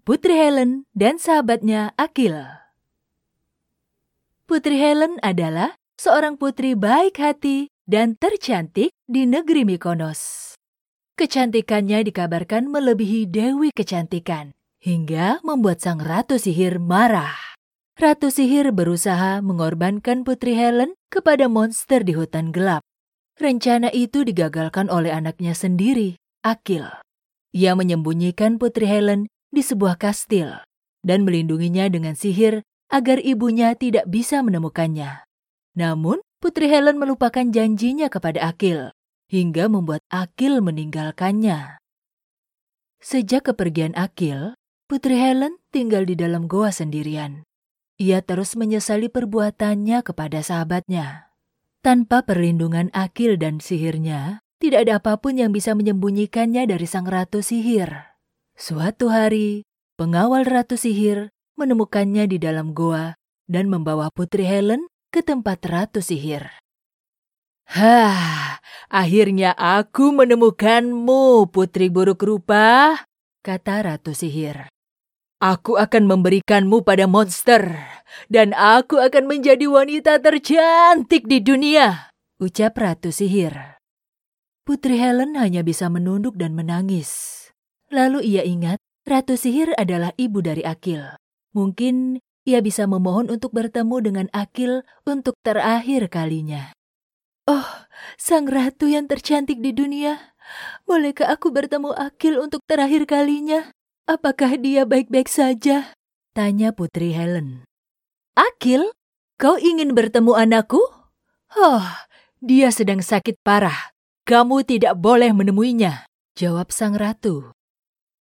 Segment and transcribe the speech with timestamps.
[0.00, 2.32] Putri Helen dan sahabatnya Akil.
[4.48, 10.56] Putri Helen adalah seorang putri baik hati dan tercantik di negeri Mykonos.
[11.20, 17.36] Kecantikannya dikabarkan melebihi Dewi Kecantikan, hingga membuat sang Ratu Sihir marah.
[18.00, 22.80] Ratu Sihir berusaha mengorbankan Putri Helen kepada monster di hutan gelap.
[23.36, 26.88] Rencana itu digagalkan oleh anaknya sendiri, Akil.
[27.52, 30.62] Ia menyembunyikan Putri Helen di sebuah kastil
[31.02, 35.22] dan melindunginya dengan sihir agar ibunya tidak bisa menemukannya.
[35.78, 38.90] Namun, Putri Helen melupakan janjinya kepada Akil
[39.30, 41.78] hingga membuat Akil meninggalkannya.
[42.98, 44.58] Sejak kepergian Akil,
[44.90, 47.46] Putri Helen tinggal di dalam goa sendirian.
[48.00, 51.30] Ia terus menyesali perbuatannya kepada sahabatnya.
[51.80, 57.40] Tanpa perlindungan Akil dan sihirnya, tidak ada apa pun yang bisa menyembunyikannya dari sang ratu
[57.40, 58.09] sihir.
[58.60, 59.64] Suatu hari,
[59.96, 63.16] pengawal Ratu Sihir menemukannya di dalam goa
[63.48, 66.44] dan membawa Putri Helen ke tempat Ratu Sihir.
[67.72, 68.60] Hah,
[68.92, 73.00] akhirnya aku menemukanmu, Putri Buruk Rupa,
[73.40, 74.68] kata Ratu Sihir.
[75.40, 77.64] Aku akan memberikanmu pada monster,
[78.28, 83.80] dan aku akan menjadi wanita tercantik di dunia, ucap Ratu Sihir.
[84.68, 87.40] Putri Helen hanya bisa menunduk dan menangis.
[87.90, 88.78] Lalu ia ingat
[89.10, 91.02] Ratu Sihir adalah ibu dari Akil.
[91.50, 96.70] Mungkin ia bisa memohon untuk bertemu dengan Akil untuk terakhir kalinya.
[97.48, 97.66] Oh,
[98.14, 100.36] sang ratu yang tercantik di dunia.
[100.86, 103.74] Bolehkah aku bertemu Akil untuk terakhir kalinya?
[104.06, 105.90] Apakah dia baik-baik saja?
[106.36, 107.66] Tanya Putri Helen.
[108.38, 108.94] Akil,
[109.42, 110.78] kau ingin bertemu anakku?
[111.58, 111.82] Oh,
[112.38, 113.90] dia sedang sakit parah.
[114.22, 116.06] Kamu tidak boleh menemuinya,
[116.38, 117.50] jawab sang ratu.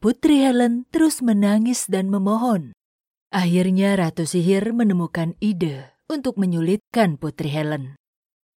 [0.00, 2.72] Putri Helen terus menangis dan memohon.
[3.28, 8.00] Akhirnya Ratu Sihir menemukan ide untuk menyulitkan Putri Helen.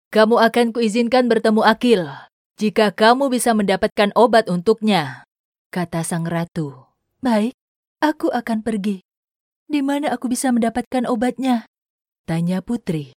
[0.08, 2.08] Kamu akan kuizinkan bertemu Akil
[2.56, 5.28] jika kamu bisa mendapatkan obat untuknya,
[5.74, 6.86] kata sang ratu.
[7.20, 7.52] Baik,
[7.98, 9.04] aku akan pergi.
[9.66, 11.68] Di mana aku bisa mendapatkan obatnya?
[12.24, 13.12] Tanya Putri.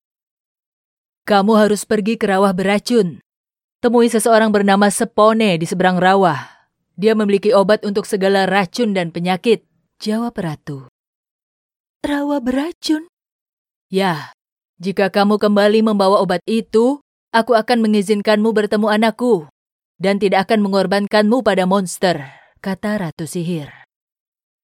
[1.29, 3.23] Kamu harus pergi ke rawa beracun.
[3.79, 6.56] Temui seseorang bernama Sepone di seberang rawa.
[6.97, 9.69] Dia memiliki obat untuk segala racun dan penyakit,
[10.01, 10.89] jawab Ratu.
[12.01, 13.09] Rawa beracun?
[13.93, 14.33] Ya,
[14.81, 17.05] jika kamu kembali membawa obat itu,
[17.37, 19.45] aku akan mengizinkanmu bertemu anakku
[20.01, 22.21] dan tidak akan mengorbankanmu pada monster,
[22.65, 23.73] kata Ratu Sihir.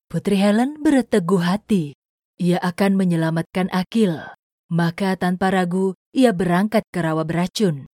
[0.08, 1.96] Putri Helen berteguh hati.
[2.36, 4.20] Ia akan menyelamatkan Akil.
[4.72, 7.88] Maka tanpa ragu, ia berangkat ke rawa beracun.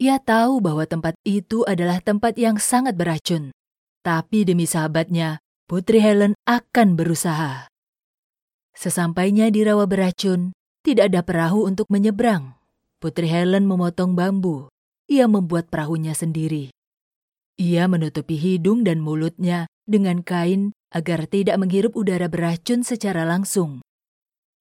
[0.00, 3.52] Ia tahu bahwa tempat itu adalah tempat yang sangat beracun.
[4.00, 7.68] Tapi demi sahabatnya, Putri Helen akan berusaha.
[8.72, 12.56] Sesampainya di rawa beracun, tidak ada perahu untuk menyeberang.
[12.96, 14.72] Putri Helen memotong bambu.
[15.04, 16.72] Ia membuat perahunya sendiri.
[17.60, 23.84] Ia menutupi hidung dan mulutnya dengan kain agar tidak menghirup udara beracun secara langsung.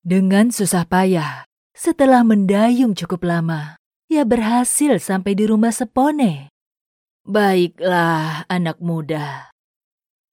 [0.04, 3.79] Dengan susah payah, setelah mendayung cukup lama,
[4.10, 6.50] ia berhasil sampai di rumah Sepone.
[7.30, 9.54] Baiklah, anak muda.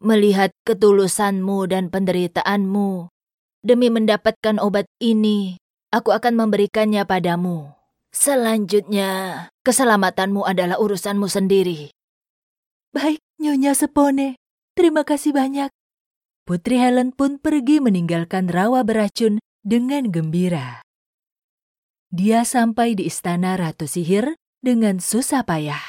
[0.01, 3.13] Melihat ketulusanmu dan penderitaanmu,
[3.61, 5.61] demi mendapatkan obat ini,
[5.93, 7.77] aku akan memberikannya padamu.
[8.17, 11.93] Selanjutnya, keselamatanmu adalah urusanmu sendiri.
[12.97, 14.41] Baik, Nyonya Sepone.
[14.73, 15.69] Terima kasih banyak.
[16.49, 20.86] Putri Helen pun pergi meninggalkan rawa beracun dengan gembira.
[22.15, 25.83] Dia sampai di istana Ratu Sihir dengan susah payah.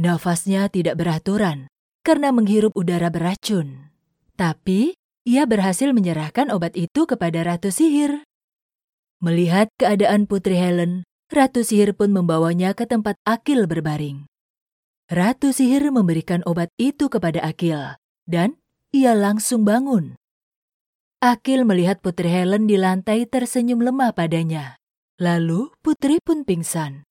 [0.00, 1.68] Nafasnya tidak beraturan
[2.00, 3.92] karena menghirup udara beracun.
[4.40, 4.96] Tapi,
[5.28, 8.24] ia berhasil menyerahkan obat itu kepada Ratu Sihir.
[9.20, 14.24] Melihat keadaan Putri Helen, Ratu Sihir pun membawanya ke tempat Akil berbaring.
[15.12, 18.56] Ratu Sihir memberikan obat itu kepada Akil, dan
[18.96, 20.16] ia langsung bangun.
[21.20, 24.79] Akil melihat Putri Helen di lantai tersenyum lemah padanya.
[25.20, 27.04] Lalu putri pun pingsan.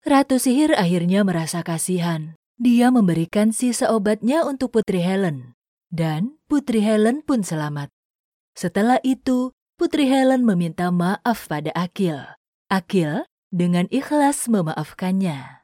[0.00, 2.32] Ratu sihir akhirnya merasa kasihan.
[2.56, 5.52] Dia memberikan sisa obatnya untuk Putri Helen.
[5.92, 7.92] Dan Putri Helen pun selamat.
[8.56, 12.18] Setelah itu, Putri Helen meminta maaf pada Akil.
[12.66, 15.54] Akil dengan ikhlas memaafkannya.